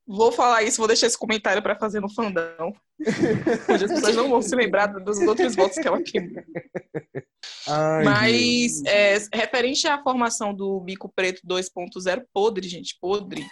[0.09, 2.73] Vou falar isso, vou deixar esse comentário pra fazer no fandão.
[3.69, 6.43] Hoje as pessoas não vão se lembrar dos outros votos que ela queimou.
[7.69, 13.47] Ai, Mas, é, referente à formação do Bico Preto 2.0, podre, gente, podre.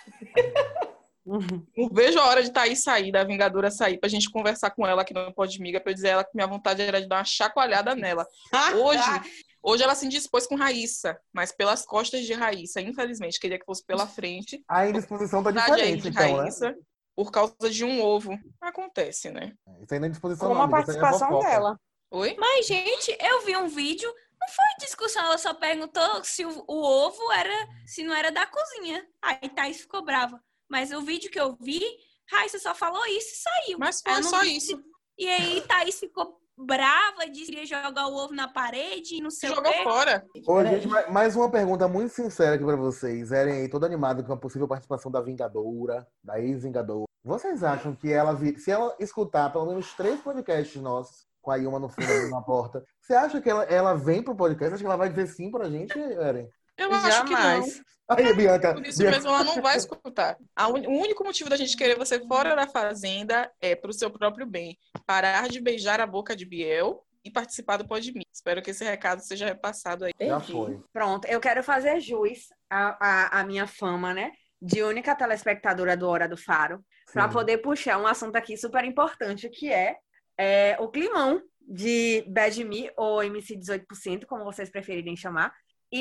[1.27, 5.03] Não vejo a hora de Thaís sair, da Vingadora sair, pra gente conversar com ela
[5.03, 7.25] aqui no Podmiga, pra eu dizer a ela que minha vontade era de dar uma
[7.25, 8.27] chacoalhada nela.
[8.83, 9.21] Hoje,
[9.67, 13.41] hoje ela se indispôs com Raíssa, mas pelas costas de Raíssa, infelizmente.
[13.41, 14.63] Queria que fosse pela frente.
[14.69, 16.43] A indisposição tá diferente, de então, né?
[16.43, 16.77] Raíssa,
[17.17, 18.39] por causa de um ovo.
[18.61, 19.53] Acontece, né?
[19.83, 21.49] Isso aí não é indisposição, Com não, a isso é participação fofoca.
[21.49, 21.81] dela.
[22.13, 22.37] Oi?
[22.39, 24.09] Mas, gente, eu vi um vídeo,
[24.41, 28.47] não foi discussão, ela só perguntou se o, o ovo era, se não era da
[28.47, 29.05] cozinha.
[29.21, 30.41] Aí Thaís ficou brava.
[30.69, 31.83] Mas o vídeo que eu vi,
[32.31, 33.79] Raíssa só falou isso e saiu.
[33.79, 34.81] Mas foi só vi isso.
[35.19, 39.31] E aí Thaís ficou brava, disse que ia jogar o ovo na parede e não
[39.31, 39.83] sei o Jogou quê.
[39.85, 40.25] fora.
[40.47, 43.31] Ô, gente, ma- mais uma pergunta muito sincera aqui pra vocês.
[43.33, 47.07] Eren aí, todo animado com a possível participação da Vingadora, da ex-Vingadora.
[47.25, 51.79] Vocês acham que ela, se ela escutar pelo menos três podcasts nossos, com a Ilma
[51.79, 54.75] no fundo na porta, você acha que ela, ela vem pro podcast?
[54.75, 56.49] Acha que ela vai dizer sim pra gente, Eren?
[56.79, 57.41] Eu acho que não.
[57.41, 57.83] Jamais.
[58.09, 58.73] Aí, Bianca.
[58.75, 60.37] Por isso Bianca- mesmo ela não vai escutar.
[60.55, 64.11] A un- O único motivo da gente querer você fora da fazenda é pro seu
[64.11, 64.79] próprio bem.
[65.07, 68.25] Parar de beijar a boca de Biel e participar do Podme.
[68.33, 70.13] Espero que esse recado seja repassado aí.
[70.21, 70.81] Já foi.
[70.93, 72.97] Pronto, eu quero fazer jus à,
[73.35, 74.31] à, à minha fama, né?
[74.63, 76.81] De única telespectadora do Hora do Faro,
[77.13, 79.97] para poder puxar um assunto aqui super importante, que é,
[80.39, 85.53] é, o climão de Bad Me, ou MC 18%, como vocês preferirem chamar,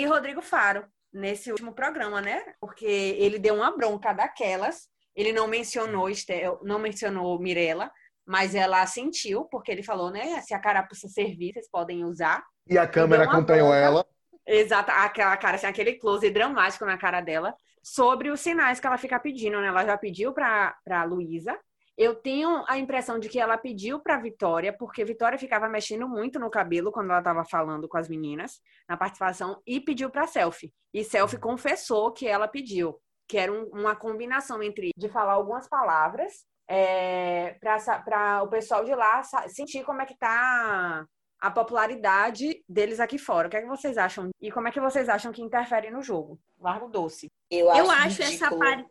[0.01, 2.43] e Rodrigo Faro, nesse último programa, né?
[2.59, 7.89] Porque ele deu uma bronca daquelas, ele não mencionou Estel, não mencionou Mirella,
[8.25, 10.41] mas ela sentiu, porque ele falou, né?
[10.41, 12.43] Se a carapuça servir, vocês podem usar.
[12.67, 13.85] E a câmera acompanhou bronca.
[13.85, 14.05] ela.
[14.45, 18.97] Exato, aquela cara, assim, aquele close dramático na cara dela, sobre os sinais que ela
[18.97, 19.67] fica pedindo, né?
[19.67, 21.57] Ela já pediu pra, pra Luísa.
[21.97, 26.37] Eu tenho a impressão de que ela pediu pra Vitória, porque Vitória ficava mexendo muito
[26.39, 30.73] no cabelo quando ela tava falando com as meninas na participação, e pediu pra Selfie.
[30.93, 35.69] E Selfie confessou que ela pediu, que era um- uma combinação entre de falar algumas
[35.69, 41.05] palavras é, para o pessoal de lá sentir como é que tá
[41.39, 43.47] a popularidade deles aqui fora.
[43.47, 44.29] O que é que vocês acham?
[44.41, 46.39] E como é que vocês acham que interfere no jogo?
[46.59, 47.27] Largo doce.
[47.51, 48.85] Eu acho, Eu acho essa parte.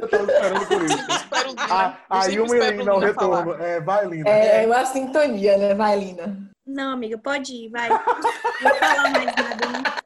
[0.00, 0.96] Eu tô esperando por isso.
[1.10, 1.64] Espero o Lina.
[1.68, 3.06] A, Eu a sempre Ilma e Lina, o falar.
[3.06, 3.62] retorno.
[3.64, 4.30] É, vai, Lina.
[4.30, 6.50] É uma sintonia, né, vai, Lina?
[6.66, 7.88] Não, amiga, pode ir, vai.
[7.88, 10.00] Não falar mais nada.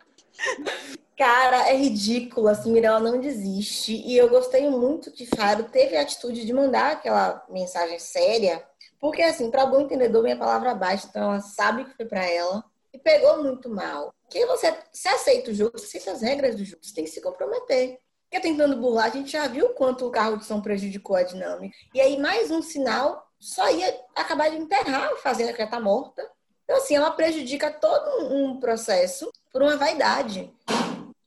[1.16, 3.94] Cara, é ridículo, assim, Mirella não desiste.
[3.94, 8.64] E eu gostei muito que Faro teve a atitude de mandar aquela mensagem séria,
[8.98, 12.64] porque, assim, para bom entendedor, minha palavra baixa, então ela sabe que foi para ela
[12.92, 14.12] e pegou muito mal.
[14.28, 17.10] Que você se aceita o jogo, você aceita as regras do jogo, você tem que
[17.10, 17.98] se comprometer.
[18.34, 21.76] Porque tentando burlar, a gente já viu quanto o carro de som prejudicou a dinâmica.
[21.94, 25.78] E aí, mais um sinal só ia acabar de enterrar a fazenda que já tá
[25.78, 26.28] morta.
[26.64, 30.52] Então, assim, ela prejudica todo um processo por uma vaidade.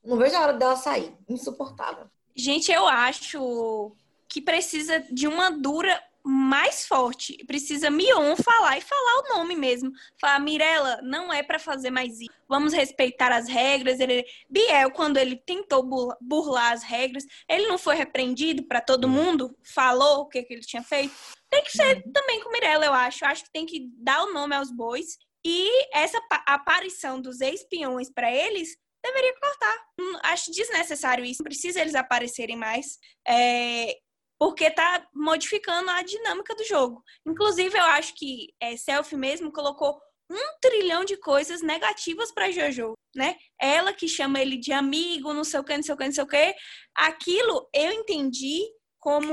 [0.04, 1.16] Não vejo a hora dela sair.
[1.26, 2.04] Insuportável.
[2.36, 3.90] Gente, eu acho
[4.28, 5.98] que precisa de uma dura
[6.30, 7.36] mais forte.
[7.46, 9.90] Precisa Mion falar e falar o nome mesmo.
[10.20, 12.30] Falar, Mirella, não é pra fazer mais isso.
[12.46, 13.98] Vamos respeitar as regras.
[13.98, 14.24] Ele...
[14.48, 19.56] Biel, quando ele tentou bur- burlar as regras, ele não foi repreendido pra todo mundo?
[19.74, 21.14] Falou o que, que ele tinha feito?
[21.48, 23.24] Tem que ser também com Mirella, eu acho.
[23.24, 25.16] Acho que tem que dar o nome aos bois.
[25.46, 29.76] E essa pa- aparição dos espiões pra eles deveria cortar.
[29.98, 31.42] Hum, Acho desnecessário isso.
[31.42, 32.98] Não precisa eles aparecerem mais.
[33.26, 33.96] É,
[34.38, 37.02] porque tá modificando a dinâmica do jogo.
[37.26, 42.92] Inclusive, eu acho que é, Selfie mesmo colocou um trilhão de coisas negativas para Jojo,
[43.16, 43.36] né?
[43.60, 46.12] Ela que chama ele de amigo, não sei o que, não sei o que, não
[46.12, 46.54] sei o que.
[46.94, 48.60] Aquilo eu entendi
[49.00, 49.32] como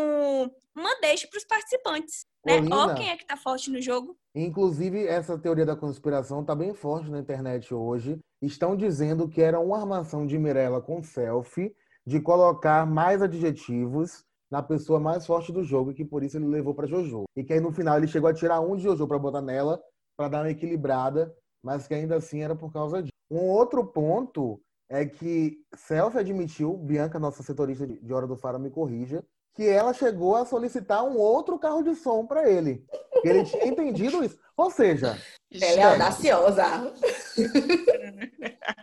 [0.75, 2.61] uma deixa para os participantes, né?
[2.71, 4.17] Ó quem é que tá forte no jogo.
[4.33, 8.19] Inclusive, essa teoria da conspiração tá bem forte na internet hoje.
[8.41, 14.61] Estão dizendo que era uma armação de Mirella com selfie de colocar mais adjetivos na
[14.61, 17.23] pessoa mais forte do jogo e que por isso ele levou pra Jojo.
[17.35, 19.81] E que aí no final ele chegou a tirar um de Jojo pra botar nela
[20.17, 23.11] pra dar uma equilibrada, mas que ainda assim era por causa disso.
[23.29, 28.59] Um outro ponto é que Selfie admitiu, Bianca, nossa setorista de de Hora do Faro,
[28.59, 29.23] me corrija,
[29.55, 32.85] que ela chegou a solicitar um outro carro de som para ele.
[33.23, 34.37] Ele tinha entendido isso.
[34.55, 35.17] Ou seja,
[35.51, 36.63] ela é audaciosa.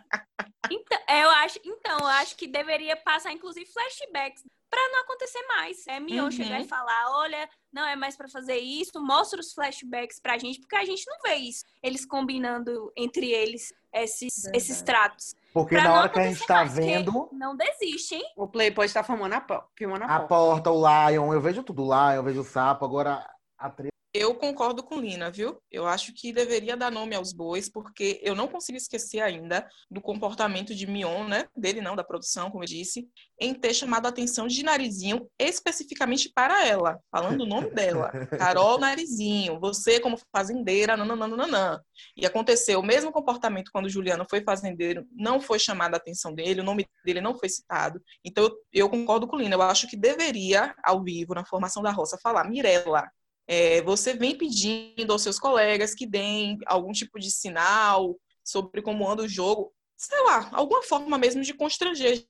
[0.71, 4.43] Então, eu acho, então, eu acho que deveria passar, inclusive, flashbacks
[4.73, 5.87] para não acontecer mais.
[5.87, 6.31] É Mion uhum.
[6.31, 10.61] chegar e falar, olha, não é mais para fazer isso, mostra os flashbacks pra gente,
[10.61, 11.63] porque a gente não vê isso.
[11.83, 15.35] Eles combinando entre eles esses, esses tratos.
[15.53, 17.29] Porque pra na hora que a gente tá vendo.
[17.33, 18.25] Não desiste, hein?
[18.35, 20.71] O Play pode estar filmando a, filmando a, a porta.
[20.71, 23.69] o Lion, eu vejo tudo, o Lion, eu vejo o sapo, agora a
[24.15, 25.59] eu concordo com Lina, viu?
[25.71, 30.03] Eu acho que deveria dar nome aos bois, porque eu não consigo esquecer ainda do
[30.03, 31.49] comportamento de Mion, né?
[31.57, 33.09] Dele não, da produção, como eu disse,
[33.41, 38.11] em ter chamado a atenção de Narizinho especificamente para ela, falando o nome dela.
[38.39, 41.83] Carol Narizinho, você como fazendeira, nananana.
[42.15, 46.61] E aconteceu o mesmo comportamento quando Juliano foi fazendeiro, não foi chamada a atenção dele,
[46.61, 48.03] o nome dele não foi citado.
[48.23, 51.91] Então eu, eu concordo com Lina, eu acho que deveria, ao vivo, na formação da
[51.91, 53.11] roça, falar Mirella,
[53.53, 59.07] é, você vem pedindo aos seus colegas que deem algum tipo de sinal sobre como
[59.07, 62.25] anda o jogo, sei lá, alguma forma mesmo de constranger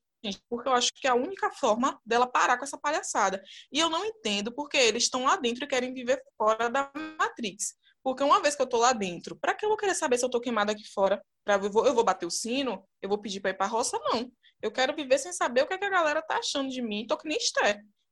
[0.49, 3.43] porque eu acho que é a única forma dela parar com essa palhaçada.
[3.73, 7.75] E eu não entendo porque eles estão lá dentro e querem viver fora da Matrix.
[8.05, 10.25] Porque uma vez que eu tô lá dentro, para que eu vou querer saber se
[10.25, 11.21] eu tô queimada aqui fora?
[11.45, 12.87] Pra, eu, vou, eu vou bater o sino?
[13.01, 13.99] Eu vou pedir pra ir pra roça?
[13.99, 14.31] Não.
[14.61, 17.05] Eu quero viver sem saber o que, é que a galera tá achando de mim.
[17.05, 17.39] Tô que nem.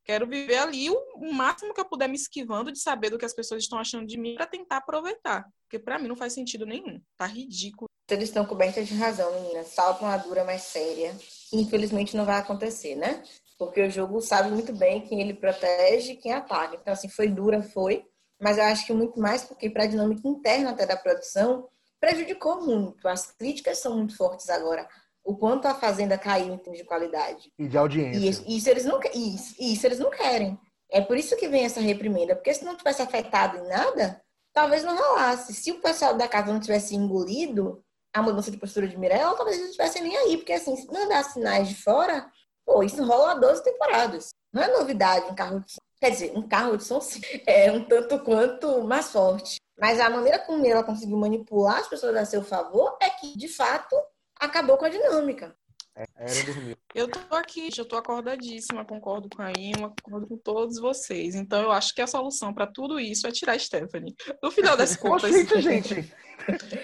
[0.04, 3.34] Quero viver ali o, máximo que eu puder me esquivando de saber do que as
[3.34, 5.46] pessoas estão achando de mim para tentar aproveitar.
[5.62, 7.00] Porque para mim não faz sentido nenhum.
[7.16, 7.88] Tá ridículo.
[8.10, 9.68] Eles estão cobertas de razão, meninas.
[9.68, 11.14] Salta uma dura mais séria.
[11.52, 13.22] Infelizmente não vai acontecer, né?
[13.56, 16.76] Porque o jogo sabe muito bem quem ele protege e quem ataca.
[16.76, 18.04] Então, assim, foi dura, foi.
[18.40, 21.68] Mas eu acho que muito mais porque para a dinâmica interna até da produção
[22.00, 23.06] prejudicou muito.
[23.06, 24.88] As críticas são muito fortes agora
[25.24, 27.52] o quanto a Fazenda caiu em termos de qualidade.
[27.58, 28.44] E de audiência.
[28.46, 30.58] E isso, eles não, isso, isso eles não querem.
[30.90, 34.20] É por isso que vem essa reprimenda, porque se não tivesse afetado em nada,
[34.52, 35.54] talvez não rolasse.
[35.54, 39.56] Se o pessoal da casa não tivesse engolido a mudança de postura de Mirella, talvez
[39.56, 42.28] eles não estivessem nem aí, porque assim, se não dá sinais de fora,
[42.66, 44.30] pô, isso rola há 12 temporadas.
[44.52, 45.80] Não é novidade um carro de som.
[46.00, 49.60] Quer dizer, um carro de som sim, é um tanto quanto mais forte.
[49.78, 53.48] Mas a maneira como ela conseguiu manipular as pessoas a seu favor é que, de
[53.48, 53.96] fato,
[54.40, 55.54] acabou com a dinâmica.
[55.96, 56.78] É, era dormir.
[56.94, 61.34] Eu tô aqui, eu tô acordadíssima, concordo com a Ima, concordo com todos vocês.
[61.34, 64.14] Então eu acho que a solução para tudo isso é tirar a Stephanie.
[64.42, 65.32] No final das contas.
[65.32, 66.14] gente, gente.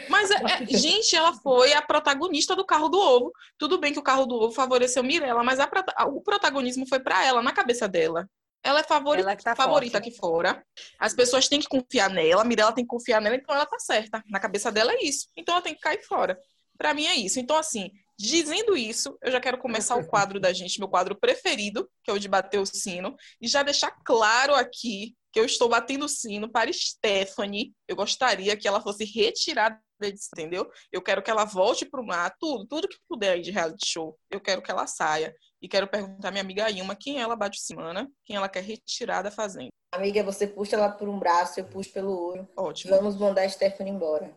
[0.09, 3.33] Mas, é, é, gente, ela foi a protagonista do carro do ovo.
[3.59, 5.69] Tudo bem que o carro do ovo favoreceu Mirella, mas a,
[6.07, 8.29] o protagonismo foi para ela, na cabeça dela.
[8.63, 10.63] Ela é favorita, ela tá favorita aqui fora.
[10.99, 13.79] As pessoas têm que confiar nela, a Mirella tem que confiar nela, então ela tá
[13.79, 14.23] certa.
[14.29, 15.29] Na cabeça dela é isso.
[15.37, 16.37] Então ela tem que cair fora.
[16.77, 17.39] Para mim é isso.
[17.39, 21.89] Então, assim, dizendo isso, eu já quero começar o quadro da gente, meu quadro preferido,
[22.03, 25.69] que é o de bater o sino, e já deixar claro aqui que eu estou
[25.69, 27.75] batendo o sino para Stephanie.
[27.87, 30.67] Eu gostaria que ela fosse retirada disso, entendeu?
[30.91, 33.87] Eu quero que ela volte para o mar, tudo, tudo que puder aí de reality
[33.87, 34.19] show.
[34.31, 35.35] Eu quero que ela saia.
[35.61, 39.23] E quero perguntar à minha amiga Ilma quem ela bate semana, quem ela quer retirar
[39.23, 39.69] da fazenda.
[39.93, 42.49] Amiga, você puxa ela por um braço, eu puxo pelo olho.
[42.57, 42.95] Ótimo.
[42.95, 44.37] Vamos mandar a Stephanie embora.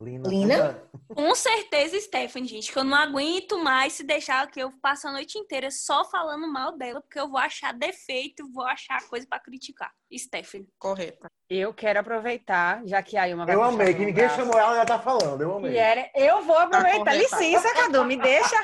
[0.00, 0.28] Lina?
[0.28, 0.82] Lina?
[1.14, 5.12] Com certeza, Stephanie, gente, que eu não aguento mais se deixar que eu passe a
[5.12, 9.38] noite inteira só falando mal dela, porque eu vou achar defeito, vou achar coisa para
[9.38, 9.92] criticar.
[10.12, 10.68] Stephanie.
[10.78, 11.28] Correta.
[11.48, 14.36] Eu quero aproveitar, já que a Ilma vai Eu amei, que ninguém braço.
[14.36, 15.40] chamou ela, ela tá falando.
[15.40, 15.76] Eu amei.
[15.76, 17.04] Era, eu vou aproveitar.
[17.04, 18.56] Tá Licença, Cadu, me deixa.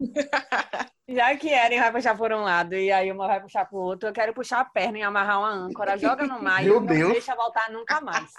[1.06, 4.08] Já que Eren vai puxar por um lado e a Ilma vai puxar pro outro,
[4.08, 6.86] eu quero puxar a perna e amarrar uma âncora, joga no mar Meu e não
[6.86, 7.12] Deus.
[7.12, 8.32] deixa voltar nunca mais.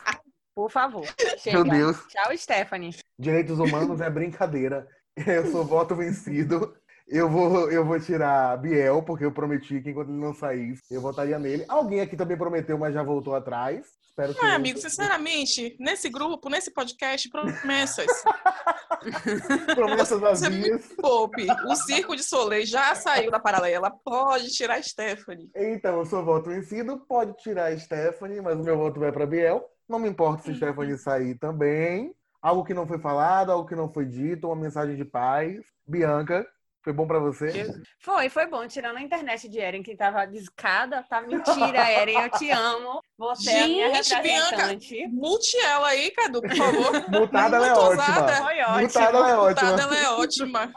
[0.56, 1.06] Por favor.
[1.38, 1.64] Chega.
[1.64, 1.98] Meu Deus.
[2.08, 2.96] Tchau, Stephanie.
[3.20, 4.88] Direitos humanos é brincadeira.
[5.16, 6.74] Eu sou voto vencido.
[7.08, 11.02] Eu vou, eu vou tirar Biel, porque eu prometi que enquanto ele não saísse, eu
[11.02, 11.64] votaria nele.
[11.68, 13.86] Alguém aqui também prometeu, mas já voltou atrás.
[14.08, 14.44] Espero que.
[14.44, 14.56] Ah, eu...
[14.56, 18.08] amigo, sinceramente, nesse grupo, nesse podcast, promessas.
[19.76, 20.88] promessas vazias.
[21.00, 21.46] Poupe.
[21.68, 23.92] O Circo de Soleil já saiu da paralela.
[24.04, 25.50] Pode tirar a Stephanie.
[25.56, 29.28] Então, eu sou voto vencido, pode tirar a Stephanie, mas o meu voto vai para
[29.28, 29.64] Biel.
[29.88, 32.16] Não me importa se Stephanie sair também.
[32.42, 35.64] Algo que não foi falado, algo que não foi dito, uma mensagem de paz.
[35.88, 36.48] Bianca,
[36.86, 37.66] foi bom para você?
[38.00, 38.68] Foi, foi bom.
[38.68, 43.02] Tirando a internet de Eren, que tava discada, tá mentira, Eren, eu te amo.
[43.18, 44.94] Você Gente, é a minha representante.
[44.94, 46.92] Bianca, mute ela aí, Cadu, por favor.
[47.10, 48.04] Mutada ela é ótima.
[48.04, 48.82] Foi ótima.
[48.82, 49.72] Mutada ela é ótima.
[49.72, 50.74] Mutada ela é ótima.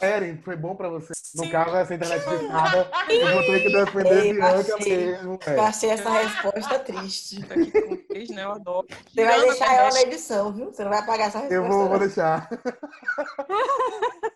[0.00, 1.12] Eren, foi bom pra você.
[1.16, 1.46] Sim.
[1.46, 5.38] No caso, essa internet discada, eu vou ter que defender Ei, Bianca mesmo.
[5.44, 5.54] É.
[5.56, 7.40] Eu achei essa resposta triste.
[7.40, 8.44] Né?
[8.44, 8.86] Eu adoro.
[9.12, 10.66] Você vai deixar ela na edição, viu?
[10.66, 11.54] Você não vai pagar essa resposta.
[11.54, 12.48] Eu vou, vou deixar.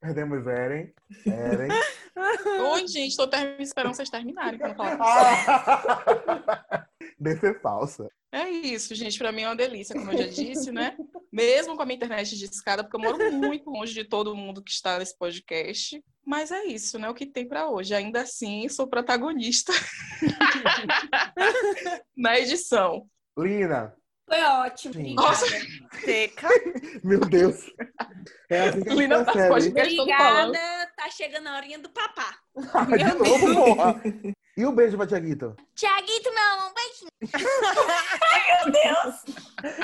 [0.00, 0.92] Perdemos Eren.
[1.26, 1.68] Eren.
[2.72, 3.60] Oi, gente, tô ter...
[3.60, 6.16] esperando vocês terminarem não falar.
[7.18, 8.08] Descer falsa.
[8.32, 9.18] É isso, gente.
[9.18, 10.96] Pra mim é uma delícia, como eu já disse, né?
[11.32, 14.62] Mesmo com a minha internet de escada, porque eu moro muito longe de todo mundo
[14.62, 16.02] que está nesse podcast.
[16.24, 17.08] Mas é isso, né?
[17.08, 17.94] O que tem para hoje.
[17.94, 19.72] Ainda assim, sou protagonista
[22.16, 23.08] na edição.
[23.38, 23.94] Lina.
[24.28, 25.14] Foi ótimo.
[25.14, 25.46] Nossa.
[26.04, 26.48] Seca.
[27.04, 27.70] Meu Deus.
[28.50, 29.32] É assim que Lina tá.
[29.50, 30.58] Obrigada.
[30.96, 32.36] Tá chegando a horinha do papá.
[32.86, 34.00] De novo, porra.
[34.56, 35.54] E o beijo pra Tiaguito?
[35.74, 37.10] Tiaguito, meu amor, um beijinho.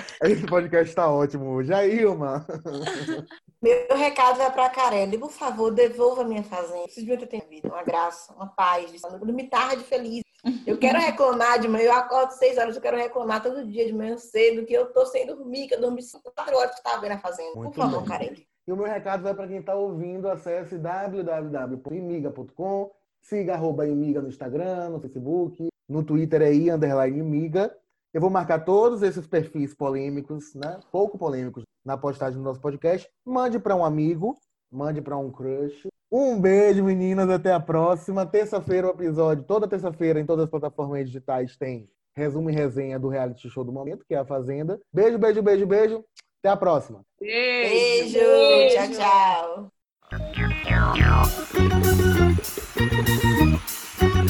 [0.24, 1.74] Esse podcast tá ótimo hoje.
[1.74, 2.46] Aí, Ilma.
[3.60, 5.18] Meu recado vai pra Carelli.
[5.18, 6.88] Por favor, devolva a minha fazenda.
[6.88, 9.02] Vocês eu tenho vida, uma graça, uma paz.
[9.02, 10.22] Não me tarde feliz.
[10.66, 13.92] Eu quero reclamar de manhã, eu acordo seis horas, eu quero reclamar todo dia de
[13.92, 16.02] manhã cedo que eu tô sem dormir, que eu dormi
[16.34, 17.54] quatro horas que eu tava vendo a fazenda.
[17.54, 18.04] Muito Por favor.
[18.04, 18.46] Carelli.
[18.66, 20.28] E o meu recado vai para quem está ouvindo.
[20.28, 22.90] Acesse www.imiga.com.
[23.20, 25.68] Siga arroba Imiga no Instagram, no Facebook.
[25.88, 27.74] No Twitter é i underline Imiga.
[28.12, 30.78] Eu vou marcar todos esses perfis polêmicos, né?
[30.90, 33.08] Pouco polêmicos, na postagem do nosso podcast.
[33.24, 34.38] Mande para um amigo,
[34.70, 35.88] mande para um crush.
[36.12, 37.30] Um beijo, meninas.
[37.30, 38.26] Até a próxima.
[38.26, 39.44] Terça-feira, o episódio.
[39.44, 43.72] Toda terça-feira, em todas as plataformas digitais, tem resumo e resenha do reality show do
[43.72, 44.78] momento, que é a Fazenda.
[44.92, 46.04] Beijo, beijo, beijo, beijo.
[46.40, 47.02] Até a próxima.
[47.18, 48.18] Beijo.
[48.18, 48.74] Beijo.
[48.74, 49.70] Tchau,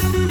[0.09, 0.22] tchau.